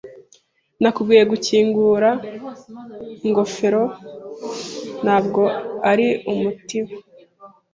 [0.81, 2.09] Nakubwiye gukingura
[3.27, 3.83] ingofero,
[5.03, 5.41] ntabwo
[5.91, 6.91] ari umutiba.